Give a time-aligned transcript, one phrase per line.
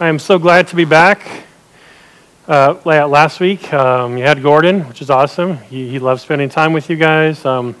[0.00, 1.44] I am so glad to be back.
[2.48, 5.58] Uh, last week, um, you had Gordon, which is awesome.
[5.58, 7.44] He, he loves spending time with you guys.
[7.44, 7.76] Um,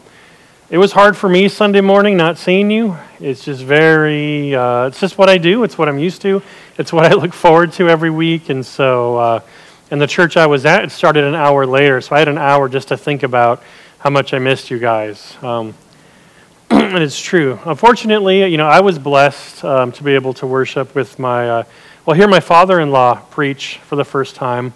[0.68, 2.94] it was hard for me Sunday morning not seeing you.
[3.20, 5.64] It's just very, uh, it's just what I do.
[5.64, 6.42] It's what I'm used to.
[6.76, 8.50] It's what I look forward to every week.
[8.50, 9.40] And so, uh,
[9.88, 12.02] the church I was at, it started an hour later.
[12.02, 13.62] So I had an hour just to think about
[13.98, 15.36] how much I missed you guys.
[15.42, 15.74] Um,
[16.70, 17.58] and it's true.
[17.64, 21.62] Unfortunately, you know, I was blessed um, to be able to worship with my uh,
[22.06, 24.72] well, hear my father in law preach for the first time,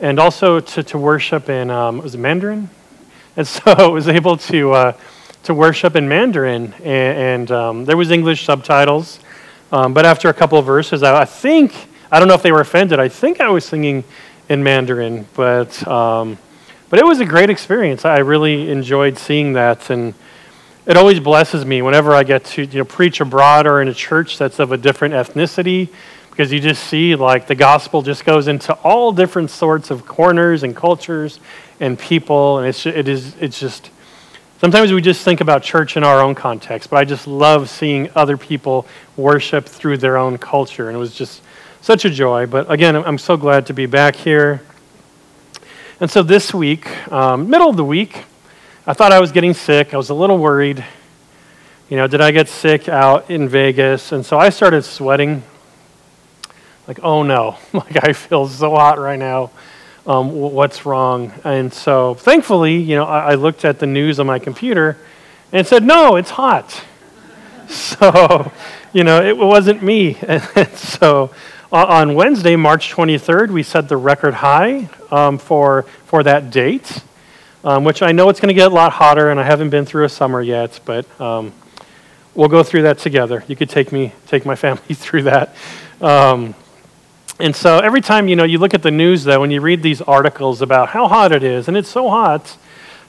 [0.00, 2.68] and also to, to worship in, um, was it Mandarin?
[3.38, 4.92] And so I was able to, uh,
[5.44, 9.18] to worship in Mandarin, and, and um, there was English subtitles.
[9.72, 11.74] Um, but after a couple of verses, I, I, think,
[12.12, 14.04] I don't know if they were offended, I think I was singing
[14.50, 16.36] in Mandarin, but, um,
[16.90, 18.04] but it was a great experience.
[18.04, 20.12] I really enjoyed seeing that, and
[20.84, 23.94] it always blesses me whenever I get to you know, preach abroad or in a
[23.94, 25.88] church that's of a different ethnicity
[26.38, 30.62] because you just see like the gospel just goes into all different sorts of corners
[30.62, 31.40] and cultures
[31.80, 33.90] and people and it's it is it's just
[34.60, 38.08] sometimes we just think about church in our own context but i just love seeing
[38.14, 38.86] other people
[39.16, 41.42] worship through their own culture and it was just
[41.80, 42.46] such a joy.
[42.46, 44.62] But again i'm so glad to be back here.
[45.98, 48.26] And so this week um, middle of the week
[48.86, 49.92] i thought i was getting sick.
[49.92, 50.84] I was a little worried.
[51.88, 54.12] You know did i get sick out in vegas?
[54.12, 55.42] And so i started sweating
[56.88, 59.50] like, oh no, like I feel so hot right now.
[60.06, 61.32] Um, what's wrong?
[61.44, 64.96] And so, thankfully, you know, I, I, looked at the news on my computer
[65.52, 66.82] and said, no, it's hot.
[67.68, 68.50] so,
[68.94, 70.16] you know, it wasn't me.
[70.26, 71.30] And so,
[71.70, 77.02] on Wednesday, March 23rd, we set the record high um, for, for that date,
[77.62, 79.84] um, which I know it's going to get a lot hotter, and I haven't been
[79.84, 81.52] through a summer yet, but um,
[82.34, 83.44] we'll go through that together.
[83.46, 85.54] You could take me, take my family through that.
[87.40, 89.82] And so every time you know you look at the news, though, and you read
[89.82, 92.56] these articles about how hot it is, and it's so hot,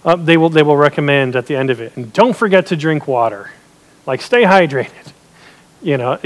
[0.06, 2.76] uh, they will they will recommend at the end of it, and don't forget to
[2.76, 3.50] drink water,
[4.06, 5.14] like stay hydrated,
[5.82, 6.20] you know,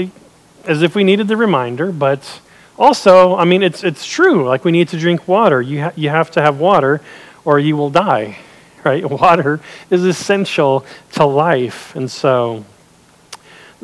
[0.64, 1.92] as if we needed the reminder.
[1.92, 2.40] But
[2.78, 4.46] also, I mean, it's it's true.
[4.46, 5.62] Like we need to drink water.
[5.62, 7.00] You ha- you have to have water,
[7.46, 8.36] or you will die,
[8.84, 9.08] right?
[9.10, 12.66] Water is essential to life, and so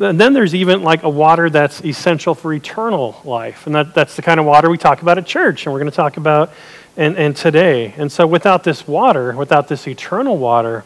[0.01, 3.65] and then there's even like a water that's essential for eternal life.
[3.65, 5.91] And that, that's the kind of water we talk about at church, and we're going
[5.91, 6.51] to talk about
[6.97, 7.93] and, and today.
[7.97, 10.83] And so without this water, without this eternal water,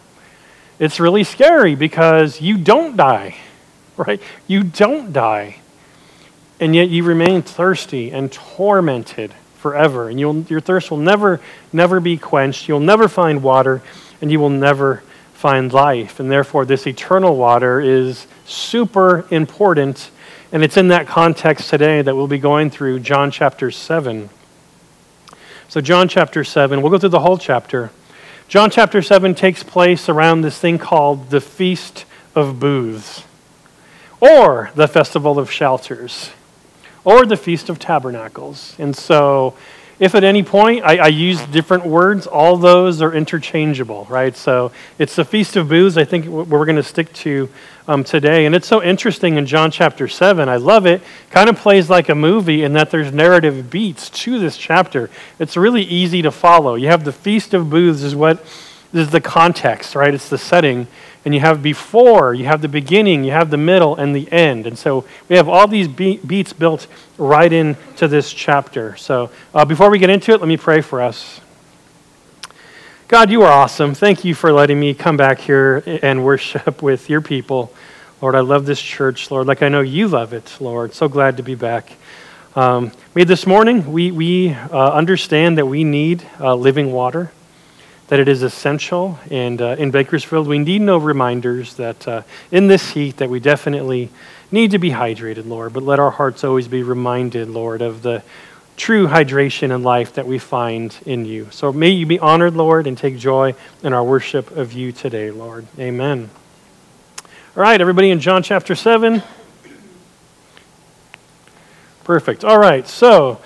[0.79, 3.37] it's really scary because you don't die,
[3.97, 4.21] right?
[4.47, 5.57] You don't die.
[6.59, 10.09] And yet you remain thirsty and tormented forever.
[10.09, 11.41] And your thirst will never,
[11.73, 12.67] never be quenched.
[12.67, 13.81] You'll never find water,
[14.21, 15.03] and you will never
[15.45, 16.19] find life.
[16.19, 20.09] And therefore, this eternal water is super important.
[20.51, 24.31] And it's in that context today that we'll be going through John chapter 7.
[25.67, 27.91] So, John chapter 7, we'll go through the whole chapter.
[28.47, 33.23] John chapter 7 takes place around this thing called the Feast of Booths,
[34.19, 36.31] or the Festival of Shelters,
[37.03, 38.75] or the Feast of Tabernacles.
[38.79, 39.53] And so,
[39.99, 44.35] if at any point I, I, use different words, all those are interchangeable, right?
[44.35, 47.49] So it's the Feast of Booths, I think, we're going to stick to
[47.87, 48.45] um, today.
[48.45, 50.49] And it's so interesting in John chapter 7.
[50.49, 51.01] I love it.
[51.29, 55.09] Kind of plays like a movie in that there's narrative beats to this chapter.
[55.39, 56.75] It's really easy to follow.
[56.75, 58.43] You have the Feast of Booths, is what
[58.91, 60.13] is the context, right?
[60.13, 60.87] It's the setting
[61.25, 64.67] and you have before, you have the beginning, you have the middle, and the end.
[64.67, 66.85] And so we have all these beats built
[67.17, 68.95] right into this chapter.
[68.95, 71.41] So uh, before we get into it, let me pray for us.
[73.07, 73.95] God, you are awesome.
[73.95, 77.73] Thank you for letting me come back here and worship with your people.
[78.21, 80.93] Lord, I love this church, Lord, like I know you love it, Lord.
[80.93, 81.91] So glad to be back.
[82.55, 87.31] Um, we, this morning, we, we uh, understand that we need uh, living water
[88.07, 89.19] that it is essential.
[89.31, 92.21] And uh, in Bakersfield, we need no reminders that uh,
[92.51, 94.09] in this heat that we definitely
[94.51, 95.73] need to be hydrated, Lord.
[95.73, 98.23] But let our hearts always be reminded, Lord, of the
[98.77, 101.47] true hydration and life that we find in you.
[101.51, 105.31] So may you be honored, Lord, and take joy in our worship of you today,
[105.31, 105.65] Lord.
[105.79, 106.29] Amen.
[107.55, 109.23] All right, everybody in John chapter 7.
[112.03, 112.43] Perfect.
[112.43, 113.41] All right, so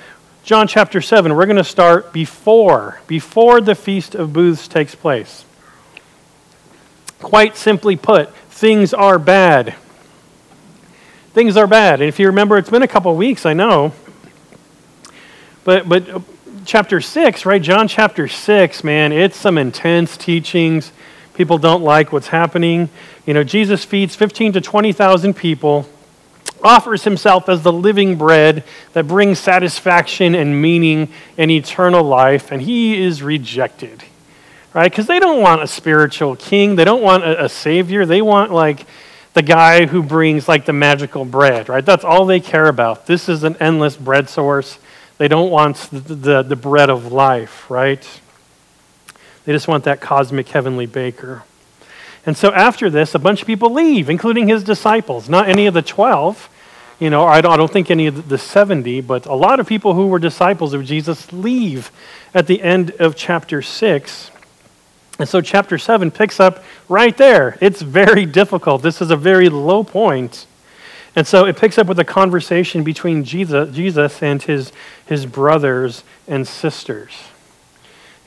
[0.50, 5.46] John chapter 7, we're going to start before, before the Feast of Booths takes place.
[7.20, 9.76] Quite simply put, things are bad.
[11.36, 12.02] Things are bad.
[12.02, 13.94] And if you remember, it's been a couple weeks, I know.
[15.66, 16.20] But, but uh,
[16.66, 17.62] chapter 6, right?
[17.62, 20.92] John chapter 6, man, it's some intense teachings.
[21.36, 22.90] People don't like what's happening.
[23.28, 25.88] You know, Jesus feeds 15 to 20,000 people,
[26.64, 28.64] offers himself as the living bread
[28.94, 34.04] that brings satisfaction and meaning and eternal life, and he is rejected
[34.74, 34.92] right?
[34.92, 36.76] Because they don't want a spiritual king.
[36.76, 38.06] They don't want a, a, savior.
[38.06, 38.86] They want, like,
[39.34, 41.86] the guy who brings, like, the magical bread, right?
[41.86, 43.06] That's all they care about.
[43.06, 44.78] This is an endless bread source.
[45.18, 48.08] They don't want the, the, the bread of life, right?
[49.46, 51.44] They just want that cosmic heavenly baker.
[52.26, 55.30] And so after this, a bunch of people leave, including his disciples.
[55.30, 56.50] Not any of the 12,
[57.00, 60.08] you know, I don't, think any of the 70, but a lot of people who
[60.08, 61.92] were disciples of Jesus leave
[62.34, 64.32] at the end of chapter 6.
[65.18, 67.58] And so chapter 7 picks up right there.
[67.62, 68.82] It's very difficult.
[68.82, 70.46] This is a very low point.
[71.16, 74.72] And so it picks up with a conversation between Jesus, Jesus and his,
[75.06, 77.14] his brothers and sisters.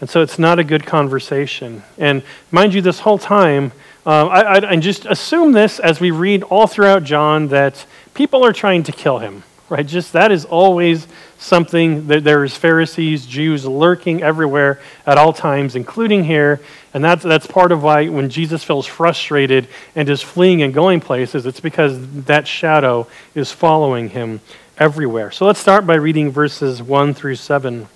[0.02, 1.84] And so it's not a good conversation.
[1.96, 3.70] And mind you, this whole time,
[4.04, 8.44] um, I, I, I just assume this as we read all throughout John that people
[8.44, 9.86] are trying to kill him, right?
[9.86, 11.06] Just that is always
[11.38, 16.60] something that there's Pharisees, Jews lurking everywhere at all times, including here.
[16.92, 20.98] And that's, that's part of why when Jesus feels frustrated and is fleeing and going
[20.98, 23.06] places, it's because that shadow
[23.36, 24.40] is following him
[24.78, 25.30] everywhere.
[25.30, 27.86] So let's start by reading verses 1 through 7.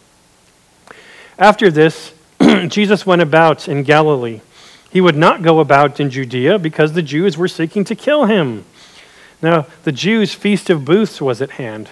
[1.39, 2.15] After this,
[2.69, 4.41] Jesus went about in Galilee.
[4.91, 8.65] He would not go about in Judea because the Jews were seeking to kill him.
[9.43, 11.91] Now, the Jews' feast of booths was at hand.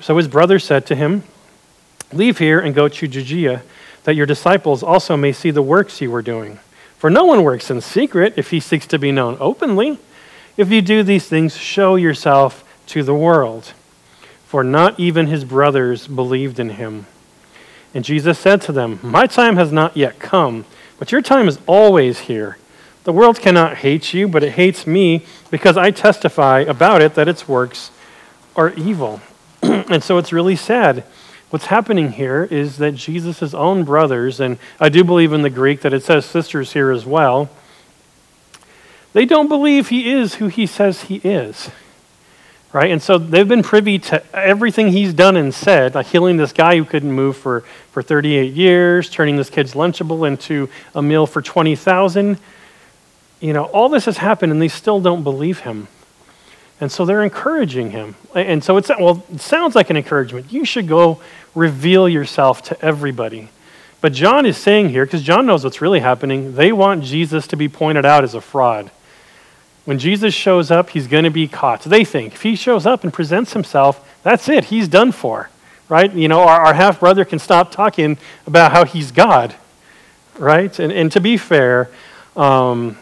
[0.00, 1.22] So his brother said to him,
[2.12, 3.62] Leave here and go to Judea,
[4.02, 6.58] that your disciples also may see the works you are doing.
[6.98, 9.98] For no one works in secret if he seeks to be known openly.
[10.56, 13.72] If you do these things, show yourself to the world.
[14.46, 17.06] For not even his brothers believed in him.
[17.94, 20.64] And Jesus said to them, My time has not yet come,
[20.98, 22.56] but your time is always here.
[23.04, 27.28] The world cannot hate you, but it hates me because I testify about it that
[27.28, 27.90] its works
[28.54, 29.20] are evil.
[29.62, 31.04] and so it's really sad.
[31.50, 35.82] What's happening here is that Jesus' own brothers, and I do believe in the Greek
[35.82, 37.50] that it says sisters here as well,
[39.12, 41.70] they don't believe he is who he says he is.
[42.72, 42.90] Right?
[42.90, 46.76] And so they've been privy to everything he's done and said, like healing this guy
[46.76, 47.60] who couldn't move for,
[47.90, 52.38] for 38 years, turning this kid's Lunchable into a meal for 20,000.
[53.40, 55.88] You know, all this has happened and they still don't believe him.
[56.80, 58.16] And so they're encouraging him.
[58.34, 60.52] And so it's, well, it sounds like an encouragement.
[60.52, 61.20] You should go
[61.54, 63.50] reveal yourself to everybody.
[64.00, 67.56] But John is saying here, because John knows what's really happening, they want Jesus to
[67.56, 68.90] be pointed out as a fraud.
[69.84, 71.82] When Jesus shows up, he's going to be caught.
[71.82, 74.66] They think if he shows up and presents himself, that's it.
[74.66, 75.50] He's done for,
[75.88, 76.12] right?
[76.12, 79.56] You know, our, our half brother can stop talking about how he's God,
[80.38, 80.76] right?
[80.78, 81.90] And, and to be fair,
[82.36, 82.96] um,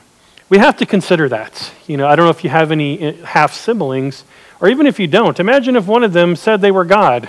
[0.48, 1.70] we have to consider that.
[1.86, 4.24] You know, I don't know if you have any eh, half siblings,
[4.58, 7.28] or even if you don't, imagine if one of them said they were God.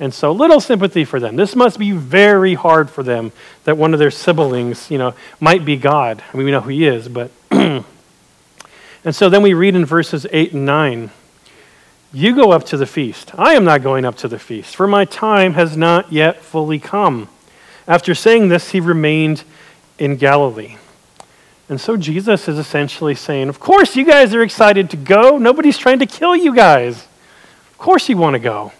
[0.00, 1.36] And so little sympathy for them.
[1.36, 3.32] This must be very hard for them
[3.64, 6.22] that one of their siblings, you know, might be God.
[6.32, 7.30] I mean, we know who he is, but.
[9.06, 11.10] and so then we read in verses 8 and 9
[12.12, 13.30] You go up to the feast.
[13.38, 16.80] I am not going up to the feast, for my time has not yet fully
[16.80, 17.28] come.
[17.86, 19.44] After saying this, he remained
[19.96, 20.76] in Galilee.
[21.68, 25.38] And so Jesus is essentially saying, Of course, you guys are excited to go.
[25.38, 27.06] Nobody's trying to kill you guys.
[27.70, 28.72] Of course, you want to go.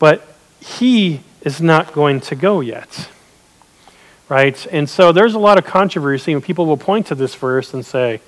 [0.00, 0.26] But
[0.58, 3.08] he is not going to go yet.
[4.28, 4.66] Right?
[4.72, 7.86] And so there's a lot of controversy, and people will point to this verse and
[7.86, 8.20] say,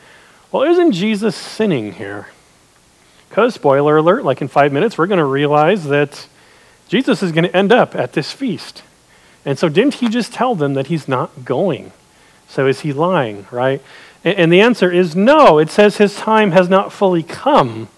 [0.53, 2.29] Well, isn't Jesus sinning here?
[3.29, 6.29] Because, spoiler alert, like in five minutes, we're going to realize that
[6.89, 8.83] Jesus is going to end up at this feast.
[9.45, 11.93] And so, didn't he just tell them that he's not going?
[12.49, 13.83] So is he lying, right?
[14.23, 15.59] And the answer is no.
[15.59, 17.89] It says his time has not fully come.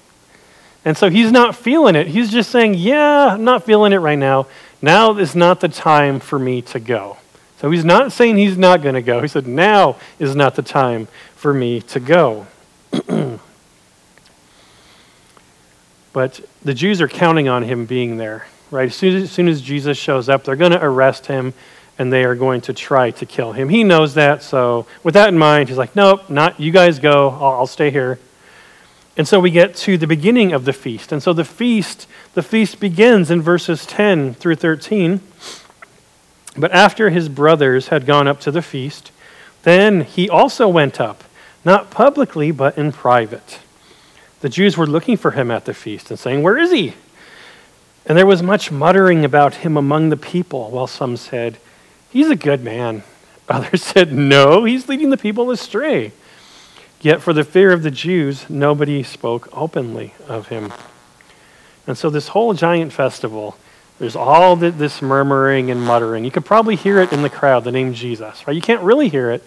[0.85, 2.07] And so he's not feeling it.
[2.07, 4.47] He's just saying, yeah, I'm not feeling it right now.
[4.81, 7.19] Now is not the time for me to go.
[7.59, 9.23] So he's not saying he's not going to go.
[9.23, 12.47] He said, now is not the time for me to go.
[16.13, 18.89] but the Jews are counting on him being there, right?
[18.89, 21.55] As soon as, as soon as Jesus shows up, they're going to arrest him
[21.99, 23.71] and they are going to try to kill him.
[23.71, 27.31] He knows that, so with that in mind, he's like, nope, not you guys go,
[27.31, 28.19] I'll, I'll stay here.
[29.17, 31.11] And so we get to the beginning of the feast.
[31.11, 35.21] And so the feast, the feast begins in verses 10 through 13.
[36.57, 39.13] But after his brothers had gone up to the feast,
[39.63, 41.25] then he also went up,
[41.65, 43.61] not publicly, but in private.
[44.41, 46.95] The Jews were looking for him at the feast and saying, Where is he?
[48.07, 51.59] And there was much muttering about him among the people, while some said,
[52.11, 53.03] He's a good man.
[53.49, 56.13] Others said, No, he's leading the people astray.
[57.01, 60.73] Yet for the fear of the Jews, nobody spoke openly of him.
[61.87, 63.57] And so, this whole giant festival,
[63.99, 66.25] there's all this murmuring and muttering.
[66.25, 68.55] You could probably hear it in the crowd, the name Jesus, right?
[68.55, 69.43] You can't really hear it,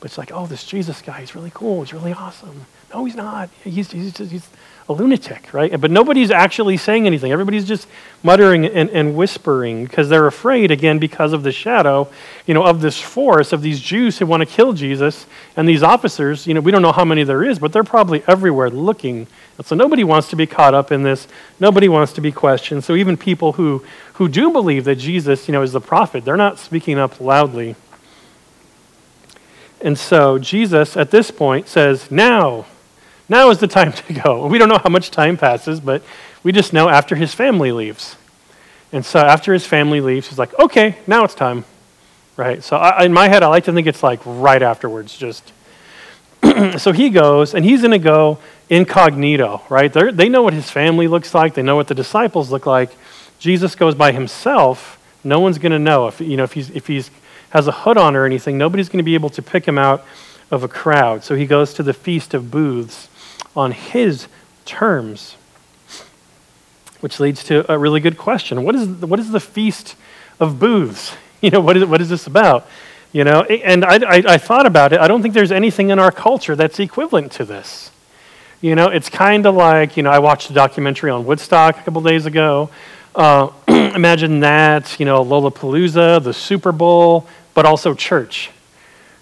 [0.00, 1.82] but it's like, oh, this Jesus guy, he's really cool.
[1.82, 2.66] He's really awesome.
[2.92, 3.50] No, he's not.
[3.62, 4.48] He's, he's, he's
[4.90, 5.80] a lunatic, right?
[5.80, 7.30] But nobody's actually saying anything.
[7.30, 7.86] Everybody's just
[8.24, 12.08] muttering and, and whispering because they're afraid, again, because of the shadow,
[12.44, 15.84] you know, of this force of these Jews who want to kill Jesus and these
[15.84, 16.48] officers.
[16.48, 19.28] You know, we don't know how many there is, but they're probably everywhere looking.
[19.58, 21.28] And so nobody wants to be caught up in this.
[21.60, 22.82] Nobody wants to be questioned.
[22.82, 26.36] So even people who, who do believe that Jesus, you know, is the prophet, they're
[26.36, 27.76] not speaking up loudly.
[29.80, 32.66] And so Jesus, at this point, says, Now,
[33.30, 34.46] now is the time to go.
[34.46, 36.02] We don't know how much time passes, but
[36.42, 38.16] we just know after his family leaves.
[38.92, 41.64] And so after his family leaves, he's like, okay, now it's time.
[42.36, 42.62] Right?
[42.62, 45.52] So I, in my head, I like to think it's like right afterwards, just.
[46.78, 49.92] so he goes, and he's going to go incognito, right?
[49.92, 52.90] They're, they know what his family looks like, they know what the disciples look like.
[53.38, 54.98] Jesus goes by himself.
[55.22, 57.10] No one's going to know if, you know, if, he's, if he's
[57.50, 58.56] has a hood on or anything.
[58.56, 60.04] Nobody's going to be able to pick him out
[60.50, 61.22] of a crowd.
[61.22, 63.08] So he goes to the Feast of Booths
[63.56, 64.28] on his
[64.64, 65.36] terms.
[67.00, 68.62] Which leads to a really good question.
[68.62, 69.96] What is, what is the Feast
[70.38, 71.14] of Booths?
[71.42, 72.66] You know, what is, what is this about?
[73.12, 75.00] You know, and I, I, I thought about it.
[75.00, 77.90] I don't think there's anything in our culture that's equivalent to this.
[78.60, 81.82] You know, it's kind of like, you know, I watched a documentary on Woodstock a
[81.82, 82.68] couple days ago.
[83.14, 88.50] Uh, imagine that, you know, Lollapalooza, the Super Bowl, but also church,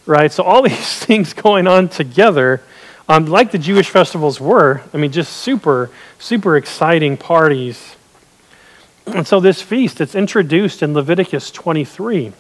[0.06, 0.32] right?
[0.32, 2.62] So all these things going on together
[3.08, 4.82] um, like the Jewish festivals were.
[4.92, 7.96] I mean, just super, super exciting parties.
[9.06, 12.32] And so this feast, it's introduced in Leviticus 23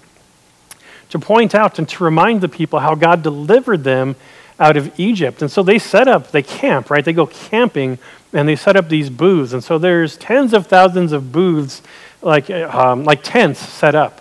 [1.08, 4.16] to point out and to remind the people how God delivered them
[4.60, 5.40] out of Egypt.
[5.40, 7.04] And so they set up, they camp, right?
[7.04, 7.98] They go camping
[8.34, 9.54] and they set up these booths.
[9.54, 11.80] And so there's tens of thousands of booths,
[12.20, 14.20] like, um, like tents set up.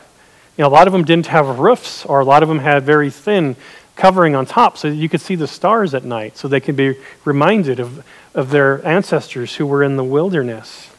[0.58, 2.84] You know, a lot of them didn't have roofs, or a lot of them had
[2.84, 3.56] very thin
[3.98, 6.96] covering on top so you could see the stars at night, so they could be
[7.26, 10.90] reminded of, of their ancestors who were in the wilderness.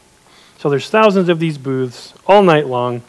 [0.59, 3.01] So there's thousands of these booths all night long.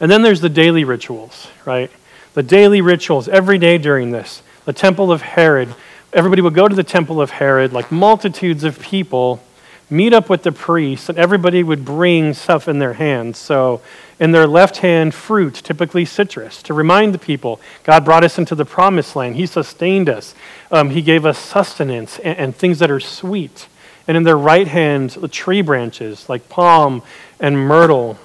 [0.00, 1.90] And then there's the daily rituals, right?
[2.32, 4.42] The daily rituals every day during this.
[4.64, 5.74] The temple of Herod.
[6.12, 9.42] Everybody would go to the temple of Herod, like multitudes of people
[9.90, 13.38] meet up with the priests, and everybody would bring stuff in their hands.
[13.38, 13.80] So,
[14.20, 18.54] in their left hand, fruit, typically citrus, to remind the people God brought us into
[18.54, 19.36] the promised land.
[19.36, 20.34] He sustained us,
[20.70, 23.68] um, He gave us sustenance and, and, things that are sweet.
[24.06, 27.02] And in their right hand, the tree branches like palm
[27.40, 28.18] and myrtle,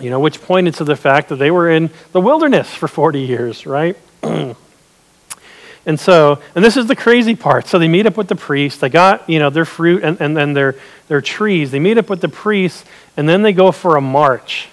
[0.00, 3.20] you know, which pointed to the fact that they were in the wilderness for 40
[3.20, 3.96] years, right?
[5.84, 7.66] And so, and this is the crazy part.
[7.66, 8.80] So they meet up with the priest.
[8.80, 10.76] They got, you know, their fruit and, and then their,
[11.08, 11.70] their trees.
[11.70, 12.84] They meet up with the priests,
[13.16, 14.68] and then they go for a march.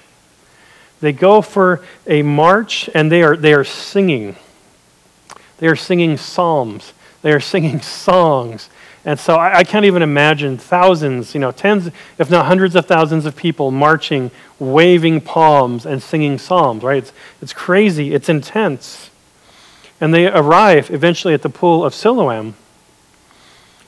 [1.01, 4.35] They go for a march, and they are, they are singing.
[5.57, 6.93] They are singing psalms.
[7.21, 8.69] They are singing songs.
[9.03, 12.85] And so I, I can't even imagine thousands, you know, tens, if not hundreds of
[12.85, 16.97] thousands of people marching, waving palms, and singing psalms, right?
[16.99, 18.13] It's, it's crazy.
[18.13, 19.08] It's intense.
[20.01, 22.55] And they arrive eventually at the pool of Siloam.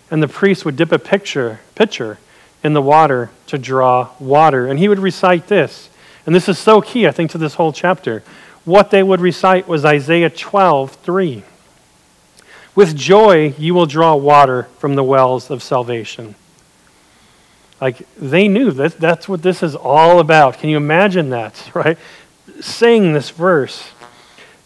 [0.09, 2.17] And the priest would dip a picture, pitcher
[2.63, 4.67] in the water to draw water.
[4.67, 5.89] And he would recite this.
[6.25, 8.23] And this is so key, I think, to this whole chapter.
[8.65, 11.43] What they would recite was Isaiah 12, 3.
[12.75, 16.35] With joy you will draw water from the wells of salvation.
[17.81, 20.59] Like they knew that that's what this is all about.
[20.59, 21.97] Can you imagine that, right?
[22.59, 23.89] Saying this verse.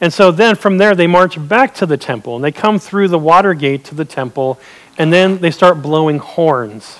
[0.01, 3.07] And so then from there, they march back to the temple and they come through
[3.07, 4.59] the water gate to the temple
[4.97, 6.99] and then they start blowing horns.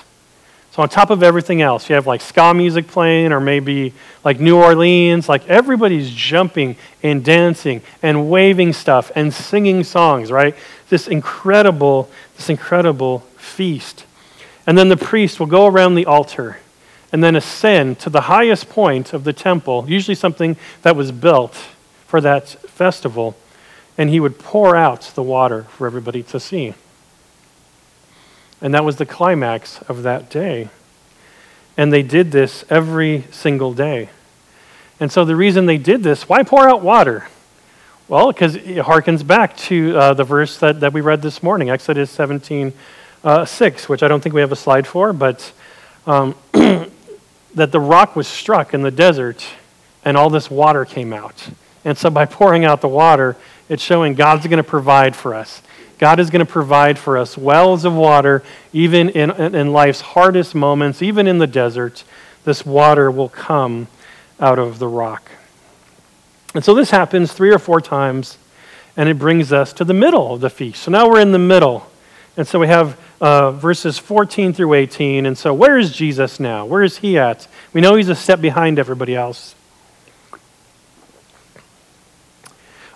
[0.72, 4.40] So, on top of everything else, you have like ska music playing or maybe like
[4.40, 5.26] New Orleans.
[5.26, 10.54] Like everybody's jumping and dancing and waving stuff and singing songs, right?
[10.90, 14.04] This incredible, this incredible feast.
[14.66, 16.58] And then the priest will go around the altar
[17.10, 21.56] and then ascend to the highest point of the temple, usually something that was built
[22.06, 23.36] for that festival,
[23.98, 26.74] and he would pour out the water for everybody to see.
[28.60, 30.70] And that was the climax of that day.
[31.76, 34.08] And they did this every single day.
[34.98, 37.28] And so the reason they did this, why pour out water?
[38.08, 41.70] Well, because it harkens back to uh, the verse that, that we read this morning,
[41.70, 42.72] Exodus 17
[43.24, 45.52] uh, 6, which I don't think we have a slide for, but
[46.06, 49.44] um, that the rock was struck in the desert
[50.04, 51.48] and all this water came out.
[51.86, 53.36] And so by pouring out the water,
[53.68, 55.62] it's showing God's going to provide for us.
[55.98, 60.52] God is going to provide for us wells of water, even in, in life's hardest
[60.54, 62.02] moments, even in the desert.
[62.44, 63.86] This water will come
[64.40, 65.30] out of the rock.
[66.54, 68.36] And so this happens three or four times,
[68.96, 70.82] and it brings us to the middle of the feast.
[70.82, 71.88] So now we're in the middle.
[72.36, 75.24] And so we have uh, verses 14 through 18.
[75.24, 76.66] And so where is Jesus now?
[76.66, 77.46] Where is he at?
[77.72, 79.55] We know he's a step behind everybody else.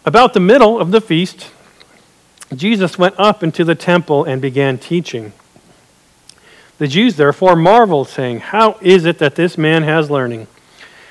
[0.04, 1.50] About the middle of the feast,
[2.54, 5.33] Jesus went up into the temple and began teaching.
[6.78, 10.47] The Jews therefore marveled, saying, How is it that this man has learning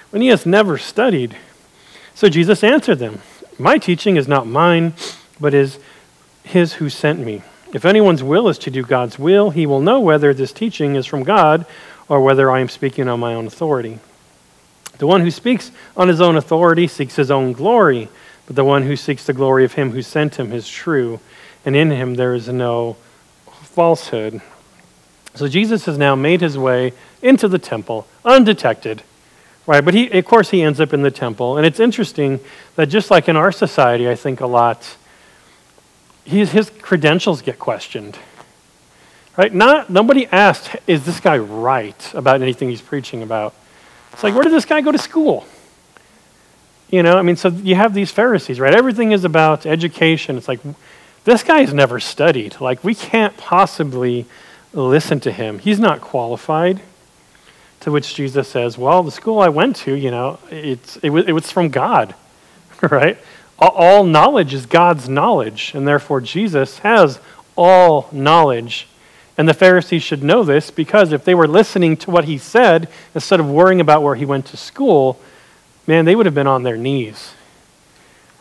[0.10, 1.38] when he has never studied?
[2.16, 3.22] So Jesus answered them,
[3.60, 4.94] My teaching is not mine,
[5.40, 5.78] but is
[6.44, 7.44] his who sent me.
[7.72, 11.06] If anyone's will is to do God's will, he will know whether this teaching is
[11.06, 11.68] from God
[12.08, 14.00] or whether I am speaking on my own authority.
[14.98, 18.10] The one who speaks on his own authority seeks his own glory,
[18.50, 21.20] but the one who seeks the glory of him who sent him is true
[21.64, 22.98] and in him there is no
[23.62, 24.42] falsehood.
[25.36, 29.04] So Jesus has now made his way into the temple undetected.
[29.68, 31.58] Right, but he, of course, he ends up in the temple.
[31.58, 32.40] And it's interesting
[32.76, 34.98] that just like in our society, I think a lot,
[36.26, 38.18] his, his credentials get questioned.
[39.38, 39.54] Right?
[39.54, 43.54] Not, nobody asked, is this guy right about anything he's preaching about?
[44.12, 45.46] It's like, where did this guy go to school?
[46.90, 48.74] You know, I mean, so you have these Pharisees, right?
[48.74, 50.38] Everything is about education.
[50.38, 50.60] It's like,
[51.24, 52.60] this guy's never studied.
[52.60, 54.26] Like, we can't possibly
[54.74, 55.60] listen to him.
[55.60, 56.82] He's not qualified.
[57.82, 61.32] To which Jesus says, Well, the school I went to, you know, it's, it, it
[61.32, 62.14] was from God,
[62.82, 63.18] right?
[63.58, 67.20] All knowledge is God's knowledge, and therefore Jesus has
[67.56, 68.88] all knowledge.
[69.38, 72.90] And the Pharisees should know this because if they were listening to what he said
[73.16, 75.20] instead of worrying about where he went to school,
[75.90, 77.34] man, they would have been on their knees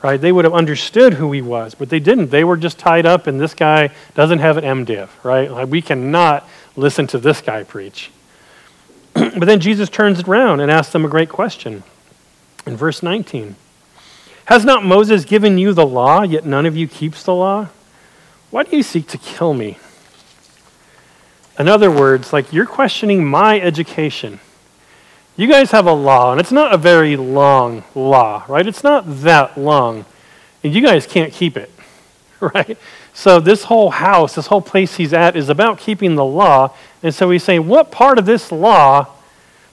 [0.03, 0.21] right?
[0.21, 2.31] They would have understood who he was, but they didn't.
[2.31, 5.51] They were just tied up, and this guy doesn't have an MDiv, right?
[5.51, 8.11] Like, we cannot listen to this guy preach.
[9.15, 11.83] but then Jesus turns around and asks them a great question
[12.67, 13.57] in verse 19
[14.45, 17.69] Has not Moses given you the law, yet none of you keeps the law?
[18.51, 19.79] Why do you seek to kill me?
[21.59, 24.39] In other words, like you're questioning my education.
[25.39, 28.67] You guys have a law, and it's not a very long law, right?
[28.67, 30.05] It's not that long,
[30.65, 31.71] and you guys can't keep it,
[32.41, 32.77] right?
[33.15, 36.75] So, this whole house, this whole place he's at, is about keeping the law.
[37.05, 39.07] And so he's saying, What part of this law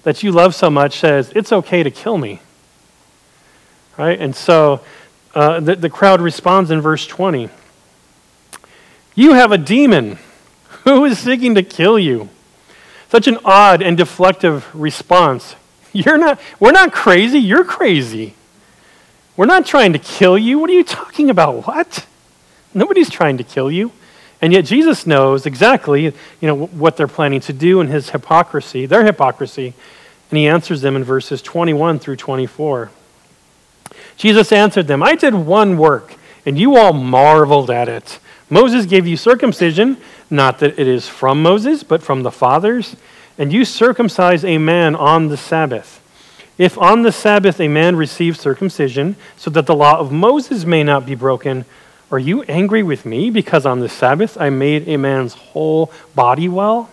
[0.04, 2.42] that you love so much says it's okay to kill me?
[3.98, 4.22] Right?
[4.22, 4.82] And so
[5.34, 7.50] uh, the, the crowd responds in verse 20
[9.16, 10.20] You have a demon.
[10.84, 12.30] Who is seeking to kill you?
[13.10, 15.56] Such an odd and deflective response.
[15.94, 18.34] You're not, we're not crazy, you're crazy.
[19.38, 20.60] We're not trying to kill you.
[20.60, 21.68] What are you talking about?
[21.68, 22.06] What?
[22.74, 23.92] Nobody's trying to kill you.
[24.42, 28.86] And yet Jesus knows exactly, you know, what they're planning to do in his hypocrisy,
[28.86, 29.74] their hypocrisy,
[30.30, 32.92] and he answers them in verses 21 through 24.
[34.18, 36.16] Jesus answered them, I did one work,
[36.46, 38.20] and you all marveled at it.
[38.50, 39.98] Moses gave you circumcision,
[40.36, 42.96] not that it is from Moses, but from the fathers,
[43.38, 46.02] and you circumcise a man on the Sabbath.
[46.58, 50.84] If on the Sabbath a man receives circumcision, so that the law of Moses may
[50.84, 51.66] not be broken,
[52.12, 56.48] are you angry with me because on the Sabbath I made a man's whole body
[56.48, 56.90] well?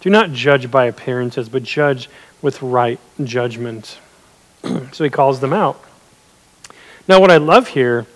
[0.00, 3.98] Do not judge by appearances, but judge with right judgment.
[4.92, 5.80] so he calls them out.
[7.06, 8.06] Now, what I love here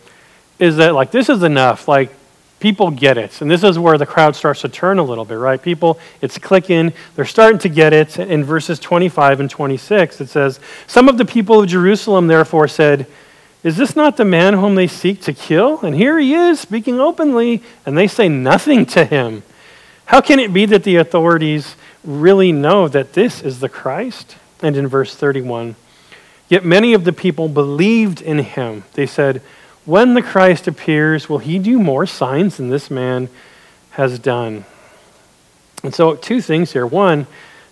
[0.58, 1.86] is that, like, this is enough.
[1.86, 2.12] Like,
[2.60, 3.40] people get it.
[3.40, 5.60] And this is where the crowd starts to turn a little bit, right?
[5.60, 6.92] People, it's clicking.
[7.14, 8.18] They're starting to get it.
[8.18, 13.06] In verses 25 and 26, it says, Some of the people of Jerusalem therefore said,
[13.62, 15.80] Is this not the man whom they seek to kill?
[15.80, 19.42] And here he is, speaking openly, and they say nothing to him.
[20.06, 24.36] How can it be that the authorities really know that this is the Christ?
[24.62, 25.76] And in verse 31,
[26.48, 28.84] Yet many of the people believed in him.
[28.94, 29.42] They said,
[29.86, 33.28] when the Christ appears, will he do more signs than this man
[33.90, 34.64] has done?
[35.82, 36.86] And so, two things here.
[36.86, 37.26] One,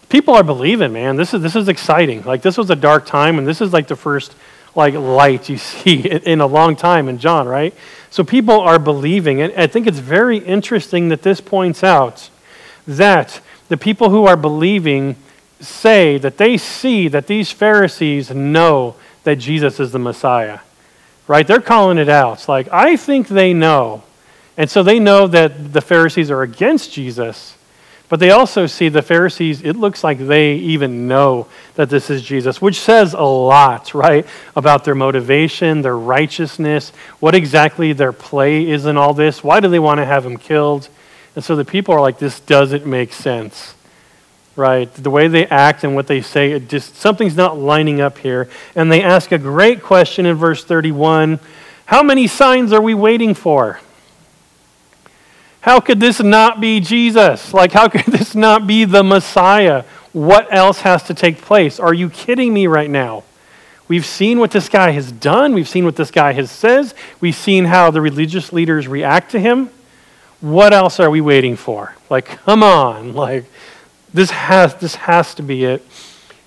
[0.08, 1.16] people are believing, man.
[1.16, 2.22] This is, this is exciting.
[2.22, 4.34] Like, this was a dark time, and this is like the first
[4.76, 7.74] like light you see in a long time in John, right?
[8.10, 9.40] So people are believing.
[9.40, 12.30] And I think it's very interesting that this points out
[12.86, 15.16] that the people who are believing
[15.60, 20.60] say that they see that these Pharisees know that Jesus is the Messiah.
[21.26, 21.46] Right?
[21.46, 22.34] They're calling it out.
[22.34, 24.02] It's like, I think they know.
[24.56, 27.56] And so they know that the Pharisees are against Jesus,
[28.08, 32.22] but they also see the Pharisees, it looks like they even know that this is
[32.22, 34.26] Jesus, which says a lot, right?
[34.54, 39.42] About their motivation, their righteousness, what exactly their play is in all this.
[39.42, 40.88] Why do they want to have him killed?
[41.34, 43.73] And so the people are like, this doesn't make sense
[44.56, 44.92] right?
[44.94, 48.48] The way they act and what they say, it just something's not lining up here.
[48.74, 51.40] And they ask a great question in verse 31
[51.86, 53.80] How many signs are we waiting for?
[55.60, 57.54] How could this not be Jesus?
[57.54, 59.84] Like, how could this not be the Messiah?
[60.12, 61.80] What else has to take place?
[61.80, 63.24] Are you kidding me right now?
[63.88, 65.54] We've seen what this guy has done.
[65.54, 66.94] We've seen what this guy has says.
[67.20, 69.70] We've seen how the religious leaders react to him.
[70.40, 71.94] What else are we waiting for?
[72.10, 73.14] Like, come on.
[73.24, 73.46] Like,
[74.14, 75.84] this has, this has to be it.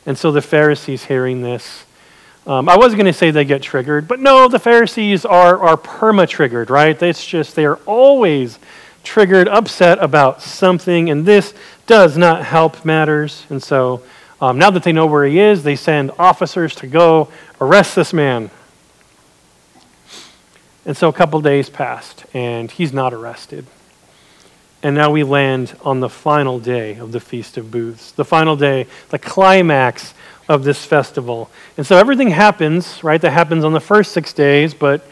[0.05, 1.85] And so the Pharisees hearing this,
[2.47, 5.75] um, I was going to say they get triggered, but no, the Pharisees are, are
[5.75, 6.99] perma triggered, right?
[7.03, 8.57] It's just they are always
[9.03, 11.53] triggered, upset about something, and this
[11.87, 13.45] does not help matters.
[13.49, 14.01] And so
[14.39, 17.27] um, now that they know where he is, they send officers to go
[17.59, 18.49] arrest this man.
[20.85, 23.65] And so a couple days passed, and he's not arrested.
[24.83, 28.55] And now we land on the final day of the Feast of Booths, the final
[28.55, 30.13] day, the climax
[30.47, 31.49] of this festival.
[31.77, 33.19] And so everything happens, right?
[33.19, 35.05] That happens on the first six days, but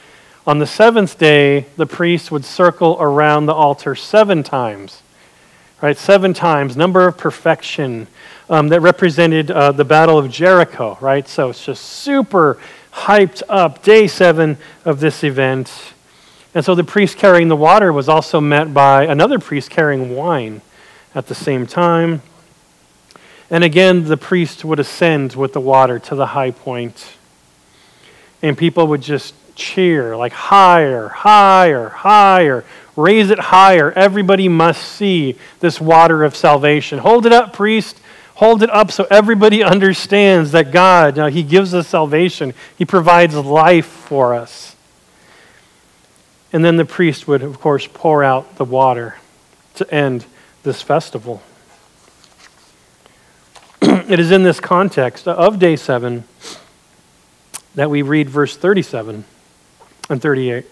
[0.47, 5.01] on the seventh day, the priest would circle around the altar seven times,
[5.81, 5.97] right?
[5.97, 8.07] Seven times, number of perfection
[8.49, 11.27] um, that represented uh, the Battle of Jericho, right?
[11.27, 12.59] So it's just super
[12.93, 15.71] hyped up, day seven of this event.
[16.55, 20.61] And so the priest carrying the water was also met by another priest carrying wine
[21.13, 22.21] at the same time.
[23.49, 27.17] And again, the priest would ascend with the water to the high point.
[28.41, 32.63] And people would just cheer, like higher, higher, higher.
[32.95, 33.91] Raise it higher.
[33.91, 36.99] Everybody must see this water of salvation.
[36.99, 37.99] Hold it up, priest.
[38.35, 42.85] Hold it up so everybody understands that God, you know, He gives us salvation, He
[42.85, 44.74] provides life for us.
[46.55, 49.17] And then the priest would, of course, pour out the water
[49.73, 50.23] to end
[50.63, 51.43] this festival.
[53.81, 56.23] it is in this context of day seven
[57.75, 59.25] that we read verse 37
[60.09, 60.65] and 38.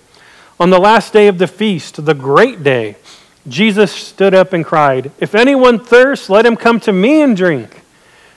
[0.57, 2.95] On the last day of the feast, the great day,
[3.49, 7.81] Jesus stood up and cried, If anyone thirsts, let him come to me and drink.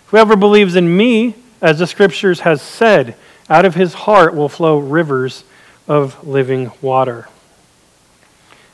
[0.07, 3.15] Whoever believes in me, as the scriptures has said,
[3.49, 5.45] out of his heart will flow rivers
[5.87, 7.29] of living water.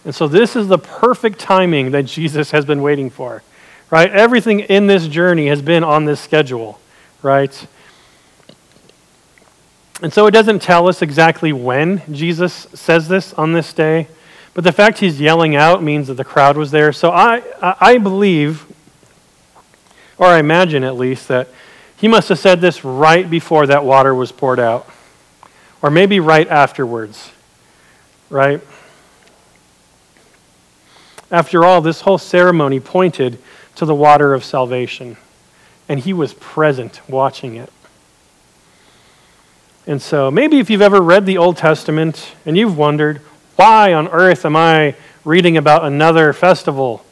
[0.04, 3.42] And so this is the perfect timing that Jesus has been waiting for,
[3.90, 4.10] right?
[4.10, 6.80] Everything in this journey has been on this schedule,
[7.22, 7.66] right?
[10.02, 14.08] And so it doesn't tell us exactly when Jesus says this on this day,
[14.54, 16.92] but the fact he's yelling out means that the crowd was there.
[16.92, 18.66] So I, I believe,
[20.18, 21.48] or I imagine at least, that
[21.96, 24.88] he must have said this right before that water was poured out,
[25.80, 27.30] or maybe right afterwards,
[28.28, 28.60] right?
[31.32, 33.38] After all, this whole ceremony pointed
[33.76, 35.16] to the water of salvation,
[35.88, 37.72] and he was present watching it.
[39.86, 43.22] And so, maybe if you've ever read the Old Testament and you've wondered,
[43.56, 47.04] why on earth am I reading about another festival,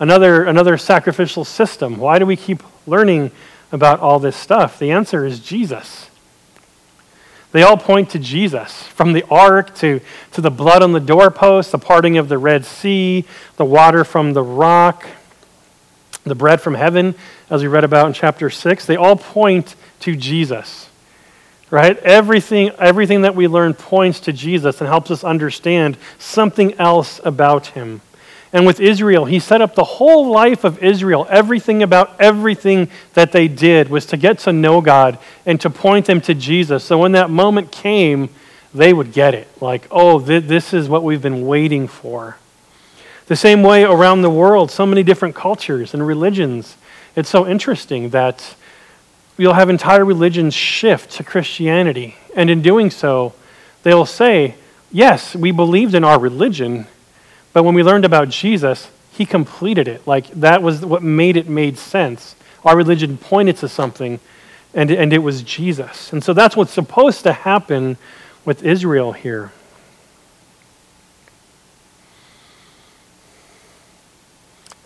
[0.00, 1.98] another, another sacrificial system?
[1.98, 3.30] Why do we keep learning
[3.70, 4.78] about all this stuff?
[4.78, 6.07] The answer is Jesus.
[7.50, 10.00] They all point to Jesus, from the ark to,
[10.32, 13.24] to the blood on the doorpost, the parting of the Red Sea,
[13.56, 15.06] the water from the rock,
[16.24, 17.14] the bread from heaven,
[17.48, 18.84] as we read about in chapter 6.
[18.84, 20.90] They all point to Jesus.
[21.70, 21.98] Right?
[21.98, 27.68] Everything, everything that we learn points to Jesus and helps us understand something else about
[27.68, 28.00] him.
[28.52, 31.26] And with Israel, he set up the whole life of Israel.
[31.28, 36.06] Everything about everything that they did was to get to know God and to point
[36.06, 36.82] them to Jesus.
[36.84, 38.30] So when that moment came,
[38.72, 39.48] they would get it.
[39.60, 42.38] Like, oh, th- this is what we've been waiting for.
[43.26, 46.76] The same way around the world, so many different cultures and religions.
[47.14, 48.54] It's so interesting that
[49.36, 52.16] you'll have entire religions shift to Christianity.
[52.34, 53.34] And in doing so,
[53.82, 54.54] they'll say,
[54.90, 56.86] yes, we believed in our religion
[57.52, 60.06] but when we learned about Jesus, he completed it.
[60.06, 62.36] Like that was what made it made sense.
[62.64, 64.20] Our religion pointed to something,
[64.74, 66.12] and, and it was Jesus.
[66.12, 67.96] And so that's what's supposed to happen
[68.44, 69.52] with Israel here.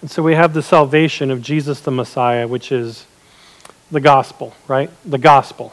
[0.01, 3.07] And so we have the salvation of Jesus the Messiah, which is
[3.91, 4.91] the gospel, right?
[5.05, 5.73] The gospel.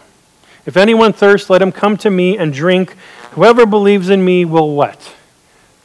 [0.66, 2.96] If anyone thirsts, let him come to me and drink.
[3.32, 5.16] Whoever believes in me will what?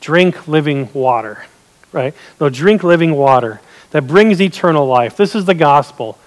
[0.04, 1.46] Drink living water,
[1.90, 2.12] right?
[2.38, 3.62] They'll drink living water
[3.92, 5.16] that brings eternal life.
[5.16, 6.18] This is the gospel.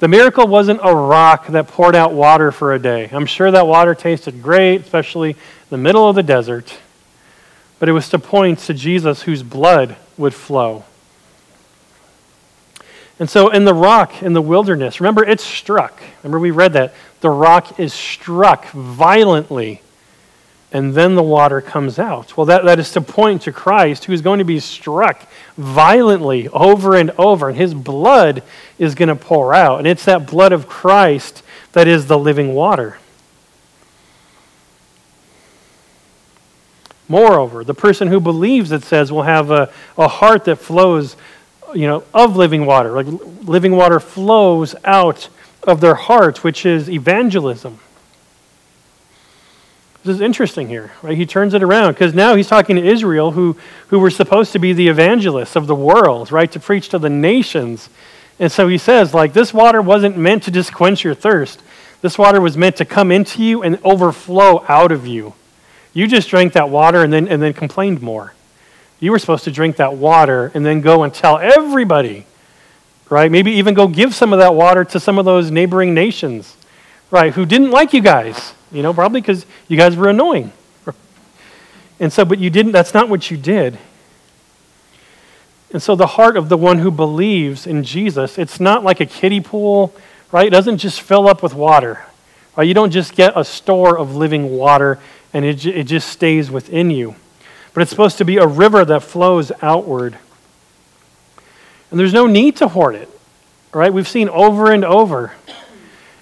[0.00, 3.08] The miracle wasn't a rock that poured out water for a day.
[3.12, 5.36] I'm sure that water tasted great, especially in
[5.70, 6.76] the middle of the desert.
[7.78, 10.82] But it was to point to Jesus whose blood would flow.
[13.20, 16.02] And so in the rock in the wilderness, remember it's struck.
[16.24, 16.92] Remember we read that.
[17.20, 19.80] The rock is struck violently,
[20.72, 22.36] and then the water comes out.
[22.36, 26.48] Well, that, that is to point to Christ who is going to be struck violently
[26.48, 28.42] over and over, and his blood
[28.78, 29.78] is going to pour out.
[29.78, 32.98] And it's that blood of Christ that is the living water.
[37.06, 41.16] Moreover, the person who believes, it says, will have a, a heart that flows
[41.74, 42.92] you know, of living water.
[42.92, 43.06] Like
[43.42, 45.28] living water flows out
[45.62, 47.78] of their hearts, which is evangelism.
[50.04, 51.16] This is interesting here, right?
[51.16, 53.56] He turns it around because now he's talking to Israel, who,
[53.88, 56.50] who were supposed to be the evangelists of the world, right?
[56.50, 57.88] To preach to the nations.
[58.40, 61.62] And so he says, like, this water wasn't meant to just quench your thirst.
[62.00, 65.34] This water was meant to come into you and overflow out of you.
[65.94, 68.34] You just drank that water and then, and then complained more.
[68.98, 72.26] You were supposed to drink that water and then go and tell everybody,
[73.08, 73.30] right?
[73.30, 76.56] Maybe even go give some of that water to some of those neighboring nations,
[77.12, 77.32] right?
[77.32, 80.52] Who didn't like you guys, you know, probably because you guys were annoying.
[82.00, 83.78] And so, but you didn't, that's not what you did.
[85.72, 89.06] And so, the heart of the one who believes in Jesus, it's not like a
[89.06, 89.94] kiddie pool,
[90.32, 90.48] right?
[90.48, 92.04] It doesn't just fill up with water.
[92.56, 92.66] Right?
[92.66, 94.98] You don't just get a store of living water
[95.32, 97.14] and it, it just stays within you
[97.74, 100.18] but it's supposed to be a river that flows outward.
[101.90, 103.08] And there's no need to hoard it,
[103.72, 103.92] right?
[103.92, 105.32] We've seen over and over.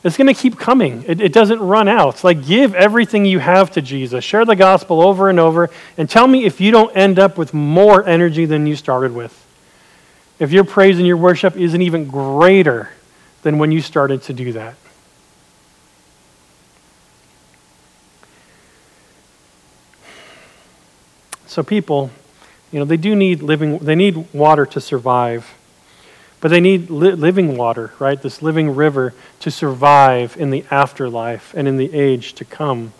[0.02, 1.04] It's going to keep coming.
[1.06, 2.14] It, it, doesn't run out.
[2.14, 4.24] It's like give everything you have to Jesus.
[4.24, 7.52] Share the gospel over and over, and tell me if you don't end up with
[7.52, 9.36] more energy than you started with.
[10.38, 12.88] If your praise and your worship isn't even greater
[13.42, 14.74] than when you started to do that.
[21.46, 22.10] So people,
[22.70, 25.52] you know, they do need living, they need water to survive.
[26.40, 28.20] But they need li- living water, right?
[28.20, 32.92] This living river to survive in the afterlife and in the age to come.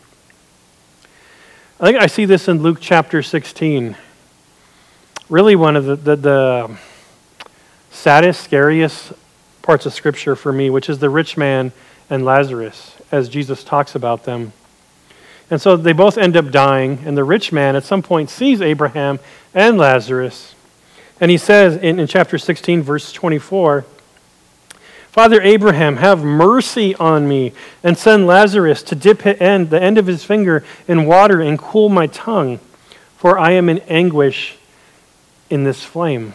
[1.80, 3.96] I think I see this in Luke chapter 16.
[5.30, 6.76] Really, one of the, the, the
[7.90, 9.12] saddest, scariest
[9.62, 11.72] parts of Scripture for me, which is the rich man
[12.10, 14.52] and Lazarus, as Jesus talks about them.
[15.50, 18.60] And so they both end up dying, and the rich man at some point sees
[18.60, 19.18] Abraham
[19.54, 20.54] and Lazarus.
[21.20, 23.84] And he says in, in chapter 16, verse 24,
[25.10, 27.52] Father Abraham, have mercy on me,
[27.82, 31.88] and send Lazarus to dip end, the end of his finger in water and cool
[31.88, 32.60] my tongue,
[33.16, 34.56] for I am in anguish
[35.50, 36.32] in this flame.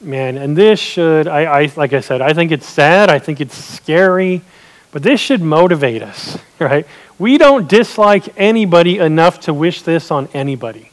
[0.00, 3.40] Man, and this should, I, I, like I said, I think it's sad, I think
[3.40, 4.42] it's scary,
[4.90, 6.86] but this should motivate us, right?
[7.20, 10.90] We don't dislike anybody enough to wish this on anybody.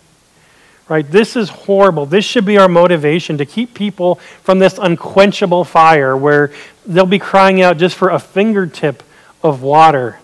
[0.91, 1.09] Right?
[1.09, 2.05] This is horrible.
[2.05, 6.51] This should be our motivation to keep people from this unquenchable fire where
[6.85, 9.01] they'll be crying out just for a fingertip
[9.41, 10.19] of water.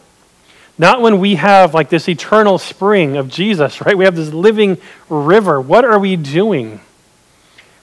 [0.78, 3.98] Not when we have like this eternal spring of Jesus, right?
[3.98, 4.78] We have this living
[5.08, 5.62] river.
[5.62, 6.82] What are we doing?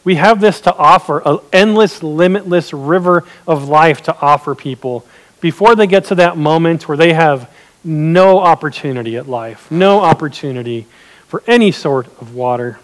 [0.05, 5.07] We have this to offer, an endless, limitless river of life to offer people
[5.41, 7.51] before they get to that moment where they have
[7.83, 10.87] no opportunity at life, no opportunity
[11.35, 12.79] for any sort of water.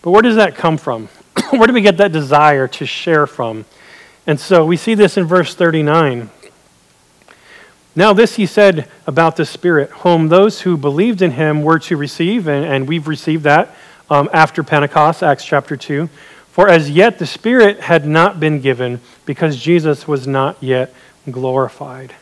[0.00, 1.08] But where does that come from?
[1.50, 3.66] where do we get that desire to share from?
[4.26, 6.30] And so we see this in verse 39.
[7.94, 11.98] Now, this he said about the Spirit, whom those who believed in him were to
[11.98, 13.76] receive, and, and we've received that
[14.08, 16.08] um, after Pentecost, Acts chapter 2.
[16.52, 20.94] For as yet the Spirit had not been given because Jesus was not yet
[21.30, 22.14] glorified.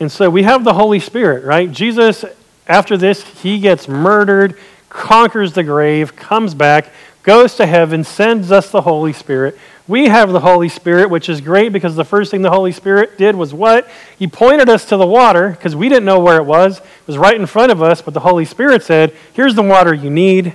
[0.00, 1.70] And so we have the Holy Spirit, right?
[1.70, 2.24] Jesus,
[2.66, 4.58] after this, he gets murdered,
[4.88, 6.90] conquers the grave, comes back,
[7.22, 9.58] goes to heaven, sends us the Holy Spirit.
[9.86, 13.18] We have the Holy Spirit, which is great because the first thing the Holy Spirit
[13.18, 13.90] did was what?
[14.18, 16.78] He pointed us to the water because we didn't know where it was.
[16.78, 19.92] It was right in front of us, but the Holy Spirit said, Here's the water
[19.92, 20.54] you need.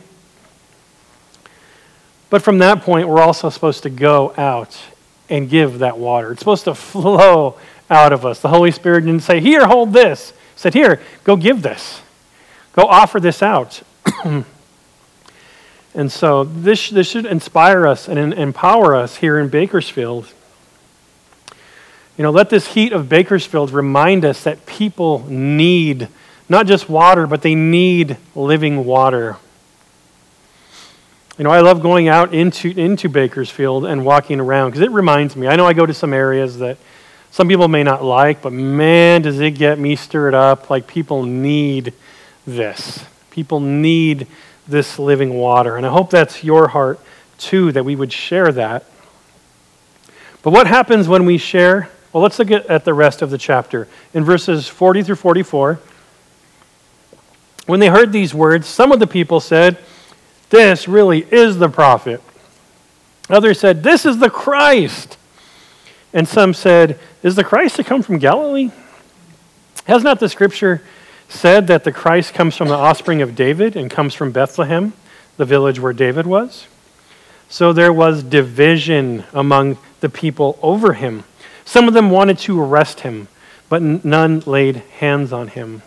[2.29, 4.81] But from that point, we're also supposed to go out
[5.29, 6.31] and give that water.
[6.31, 8.39] It's supposed to flow out of us.
[8.39, 10.31] The Holy Spirit didn't say, Here, hold this.
[10.31, 12.01] He said, Here, go give this.
[12.73, 13.81] Go offer this out.
[15.95, 20.31] And so this, this should inspire us and empower us here in Bakersfield.
[22.17, 26.09] You know, let this heat of Bakersfield remind us that people need
[26.49, 29.37] not just water, but they need living water.
[31.37, 35.35] You know, I love going out into, into Bakersfield and walking around because it reminds
[35.35, 35.47] me.
[35.47, 36.77] I know I go to some areas that
[37.35, 40.69] some people may not like, but man, does it get me stirred up.
[40.69, 41.91] Like people need
[42.47, 43.03] this.
[43.29, 44.27] People need
[44.69, 45.75] this living water.
[45.75, 46.97] And I hope that's your heart
[47.37, 48.85] too, that we would share that.
[50.43, 51.89] But what happens when we share?
[52.13, 53.89] Well, let's look at the rest of the chapter.
[54.13, 55.81] In verses 40 through 44,
[57.65, 59.77] when they heard these words, some of the people said,
[60.51, 62.21] This really is the prophet.
[63.29, 65.17] Others said, This is the Christ.
[66.15, 68.71] And some said, Is the Christ to come from Galilee?
[69.85, 70.81] Has not the scripture
[71.27, 74.93] said that the Christ comes from the offspring of David and comes from Bethlehem,
[75.35, 76.67] the village where David was?
[77.49, 81.25] So there was division among the people over him.
[81.65, 83.27] Some of them wanted to arrest him,
[83.67, 85.81] but none laid hands on him.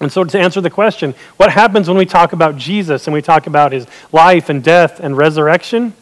[0.00, 3.22] And so, to answer the question, what happens when we talk about Jesus and we
[3.22, 5.94] talk about his life and death and resurrection?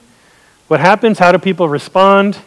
[0.67, 1.19] What happens?
[1.19, 2.39] How do people respond?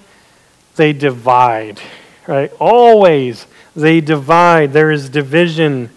[0.78, 1.82] They divide,
[2.28, 2.52] right?
[2.60, 4.74] Always they divide.
[4.74, 5.90] There is division.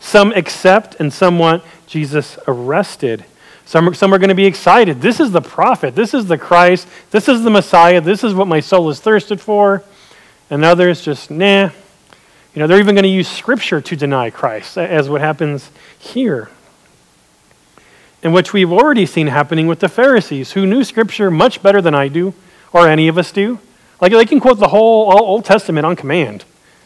[0.00, 3.24] Some accept and some want Jesus arrested.
[3.64, 5.00] Some, some are going to be excited.
[5.00, 5.94] This is the prophet.
[5.94, 6.86] This is the Christ.
[7.10, 8.00] This is the Messiah.
[8.00, 9.82] This is what my soul is thirsted for.
[10.50, 11.70] And others just, nah,
[12.54, 16.50] you know, they're even going to use Scripture to deny Christ, as what happens here.
[18.22, 21.94] In which we've already seen happening with the Pharisees, who knew Scripture much better than
[21.94, 22.34] I do,
[22.72, 23.58] or any of us do.
[24.02, 26.44] Like, they can quote the whole Old Testament on command.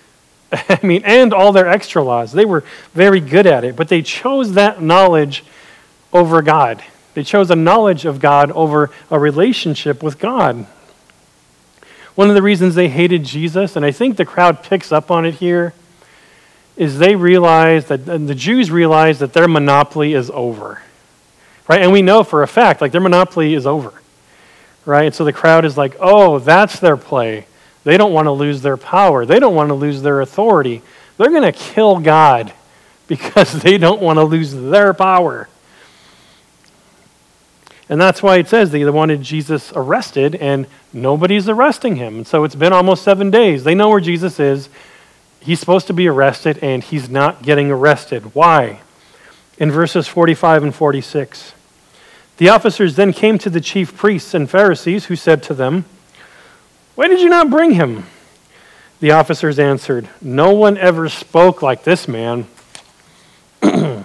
[0.52, 2.31] I mean, and all their extra laws.
[2.31, 5.42] They were very good at it, but they chose that knowledge
[6.12, 6.85] over God.
[7.14, 10.66] They chose a knowledge of God over a relationship with God.
[12.16, 15.24] One of the reasons they hated Jesus, and I think the crowd picks up on
[15.24, 15.72] it here,
[16.76, 20.83] is they realize that the Jews realize that their monopoly is over.
[21.66, 21.81] Right?
[21.81, 23.94] And we know for a fact, like their monopoly is over.
[24.87, 25.14] Right?
[25.14, 27.46] So the crowd is like, oh, that's their play.
[27.85, 29.27] They don't want to lose their power.
[29.27, 30.81] They don't want to lose their authority.
[31.18, 32.53] They're going to kill God
[33.07, 35.49] because they don't want to lose their power.
[37.88, 42.16] And that's why it says they wanted Jesus arrested, and nobody's arresting him.
[42.16, 43.62] And so it's been almost seven days.
[43.62, 44.68] They know where Jesus is.
[45.38, 48.35] He's supposed to be arrested, and he's not getting arrested.
[48.35, 48.81] Why?
[49.59, 51.53] In verses 45 and 46.
[52.38, 55.85] The officers then came to the chief priests and Pharisees, who said to them,
[56.94, 58.05] Why did you not bring him?
[59.01, 62.46] The officers answered, No one ever spoke like this man.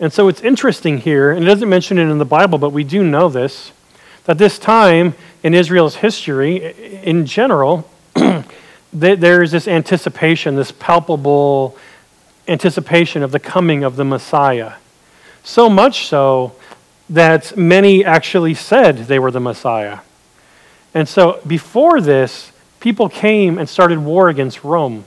[0.00, 2.84] And so it's interesting here, and it doesn't mention it in the Bible, but we
[2.84, 3.72] do know this,
[4.24, 7.88] that this time in Israel's history, in general,
[8.92, 11.78] there is this anticipation, this palpable
[12.48, 14.74] anticipation of the coming of the Messiah.
[15.44, 16.56] So much so
[17.10, 19.98] that many actually said they were the Messiah.
[20.94, 25.04] And so before this, people came and started war against Rome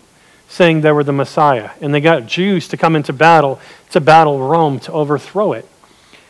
[0.49, 1.71] saying they were the Messiah.
[1.81, 3.59] And they got Jews to come into battle
[3.91, 5.67] to battle Rome to overthrow it.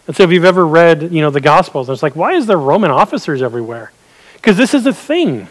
[0.08, 2.58] And so if you've ever read, you know, the Gospels, it's like, why is there
[2.58, 3.92] Roman officers everywhere?
[4.36, 5.48] Because this is a thing.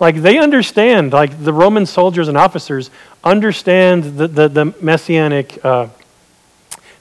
[0.00, 2.90] Like they understand, like the Roman soldiers and officers
[3.22, 5.88] understand the, the, the messianic uh,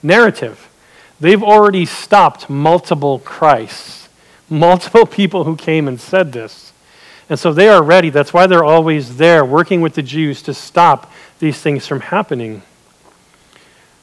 [0.02, 0.70] narrative.
[1.24, 4.10] They've already stopped multiple Christs,
[4.50, 6.74] multiple people who came and said this.
[7.30, 8.10] And so they are ready.
[8.10, 11.10] That's why they're always there, working with the Jews to stop
[11.40, 12.62] these things from happening.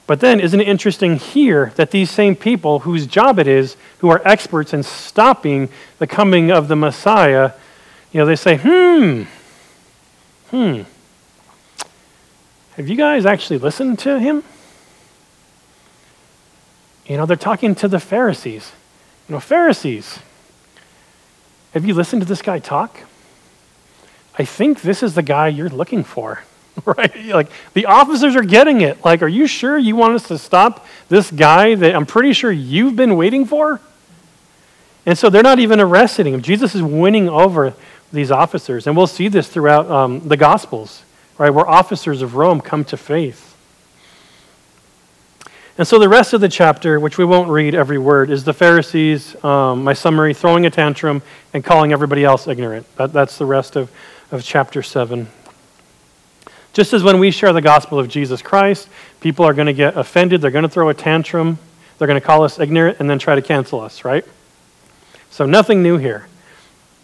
[0.07, 4.09] But then, isn't it interesting here that these same people, whose job it is, who
[4.09, 7.53] are experts in stopping the coming of the Messiah,
[8.13, 9.25] you know, they say, hmm,
[10.49, 10.85] hmm,
[12.77, 14.43] have you guys actually listened to him?
[17.11, 18.71] You know, they're talking to the Pharisees.
[19.29, 20.21] You know, Pharisees,
[21.75, 23.01] have you listened to this guy talk?
[24.39, 26.45] I think this is the guy you're looking for.
[26.87, 27.27] Right?
[27.27, 29.05] Like the officers are getting it.
[29.05, 32.51] Like, are you sure you want us to stop this guy that I'm pretty sure
[32.51, 33.81] you've been waiting for?
[35.05, 36.41] And so they're not even arresting him.
[36.41, 37.75] Jesus is winning over
[38.13, 38.87] these officers.
[38.87, 41.03] And we'll see this throughout um, the Gospels,
[41.37, 41.51] right?
[41.51, 43.50] Where officers of Rome come to faith.
[45.81, 48.53] And so the rest of the chapter, which we won't read every word, is the
[48.53, 51.23] Pharisees, um, my summary, throwing a tantrum
[51.55, 52.87] and calling everybody else ignorant.
[52.97, 53.91] That, that's the rest of
[54.31, 55.27] of chapter 7.
[56.73, 58.89] Just as when we share the gospel of Jesus Christ,
[59.21, 61.59] people are going to get offended, they're going to throw a tantrum,
[61.99, 64.25] they're going to call us ignorant and then try to cancel us, right?
[65.31, 66.29] So nothing new here.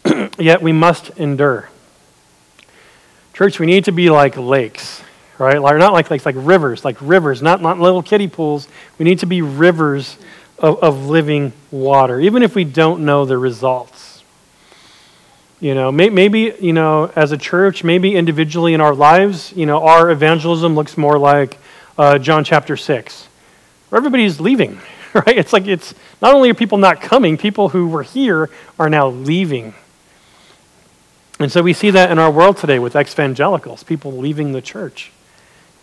[0.38, 1.68] Yet we must endure.
[3.32, 5.02] Church, we need to be like lakes,
[5.38, 5.60] right?
[5.60, 8.68] Like, not like lakes, like rivers, like rivers, not, not little kiddie pools.
[8.98, 10.16] We need to be rivers
[10.58, 14.22] of, of living water, even if we don't know the results.
[15.60, 19.64] You know, may, maybe, you know, as a church, maybe individually in our lives, you
[19.64, 21.58] know, our evangelism looks more like
[21.96, 23.28] uh, John chapter 6,
[23.88, 24.78] where everybody's leaving,
[25.14, 25.38] right?
[25.38, 29.08] It's like it's not only are people not coming, people who were here are now
[29.08, 29.74] leaving.
[31.38, 35.10] And so we see that in our world today with evangelicals, people leaving the church.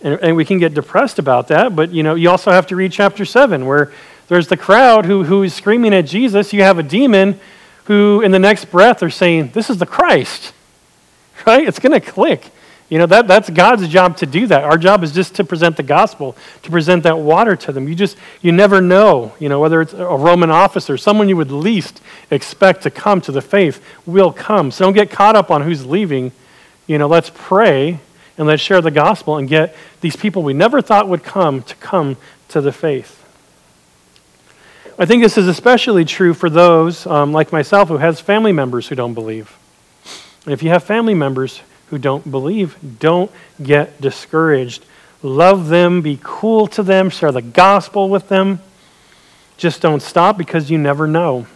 [0.04, 2.76] And, and, we can get depressed about that, but you know, you also have to
[2.76, 3.92] read chapter 7, where
[4.28, 6.52] there's the crowd who, who is screaming at Jesus.
[6.52, 7.40] You have a demon
[7.86, 10.54] who, in the next breath, are saying, This is the Christ.
[11.48, 11.68] Right?
[11.68, 12.52] It's going to click.
[12.90, 14.64] You know, that, that's God's job to do that.
[14.64, 17.88] Our job is just to present the gospel, to present that water to them.
[17.88, 21.52] You just, you never know, you know, whether it's a Roman officer, someone you would
[21.52, 24.70] least expect to come to the faith will come.
[24.70, 26.32] So don't get caught up on who's leaving.
[26.86, 28.00] You know, let's pray
[28.38, 31.76] and let's share the gospel and get these people we never thought would come to
[31.76, 32.18] come
[32.50, 33.20] to the faith.
[34.98, 38.88] I think this is especially true for those um, like myself who has family members
[38.88, 39.58] who don't believe.
[40.46, 43.32] And if you have family members who don't believe, don't
[43.62, 44.86] get discouraged.
[45.22, 48.60] Love them, be cool to them, share the gospel with them.
[49.58, 51.48] Just don't stop because you never know.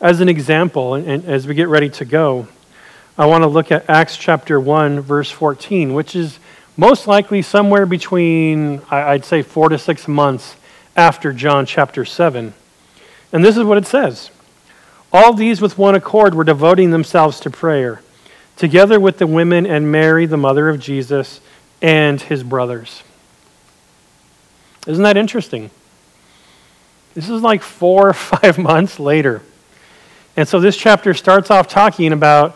[0.00, 2.46] As an example, and as we get ready to go,
[3.18, 6.38] I want to look at Acts chapter 1, verse 14, which is
[6.76, 10.56] most likely somewhere between, I'd say, four to six months
[10.94, 12.52] after John chapter 7.
[13.32, 14.30] And this is what it says
[15.14, 18.02] All these with one accord were devoting themselves to prayer,
[18.56, 21.40] together with the women and Mary, the mother of Jesus,
[21.80, 23.02] and his brothers.
[24.86, 25.70] Isn't that interesting?
[27.14, 29.40] This is like four or five months later.
[30.36, 32.54] And so this chapter starts off talking about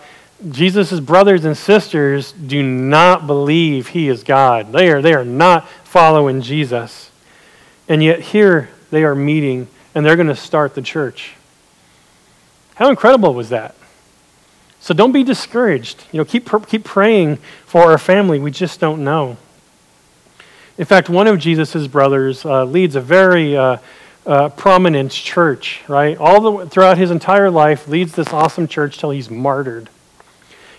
[0.49, 4.73] Jesus' brothers and sisters do not believe he is God.
[4.73, 7.11] They are, they are not following Jesus.
[7.89, 11.35] And yet here they are meeting and they're going to start the church.
[12.77, 13.75] How incredible was that?
[14.81, 16.05] So don't be discouraged.
[16.11, 17.37] You know, keep, keep praying
[17.67, 18.39] for our family.
[18.39, 19.37] We just don't know.
[20.79, 23.77] In fact, one of Jesus' brothers uh, leads a very uh,
[24.25, 26.17] uh, prominent church, right?
[26.17, 29.91] All the, throughout his entire life, leads this awesome church till he's martyred.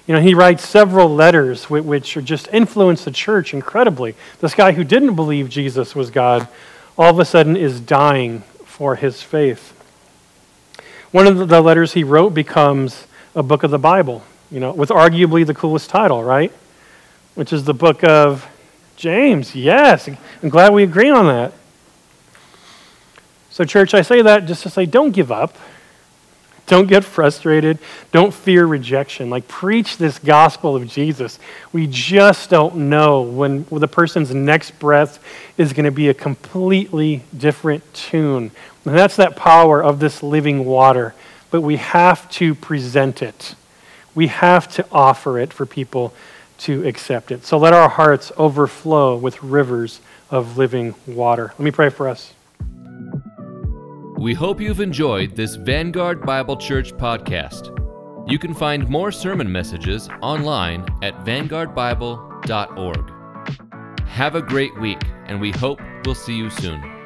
[0.08, 4.16] You know, he writes several letters which, just influence the church incredibly.
[4.40, 6.48] This guy who didn't believe Jesus was God
[6.98, 9.78] all of a sudden is dying for his faith.
[11.12, 14.90] One of the letters he wrote becomes a book of the Bible, you know, with
[14.90, 16.52] arguably the coolest title, right?
[17.36, 18.48] Which is the book of
[18.96, 19.56] James.
[19.56, 21.54] Yes, I'm glad we agree on that.
[23.50, 25.58] So, church, I say that just to say don't give up.
[26.72, 27.80] Don't get frustrated.
[28.14, 29.30] Don't fear rejection.
[29.30, 31.38] Like, preach this gospel of Jesus.
[31.74, 35.20] We just don't know when the person's next breath
[35.58, 38.52] is going to be a completely different tune.
[38.86, 41.14] And that's that power of this living water.
[41.50, 43.56] But we have to present it,
[44.16, 46.14] we have to offer it for people
[46.60, 47.44] to accept it.
[47.44, 50.00] So let our hearts overflow with rivers
[50.30, 51.48] of living water.
[51.48, 52.34] Let me pray for us.
[54.22, 57.76] We hope you've enjoyed this Vanguard Bible Church podcast.
[58.30, 63.12] You can find more sermon messages online at vanguardbible.org.
[64.06, 67.01] Have a great week, and we hope we'll see you soon.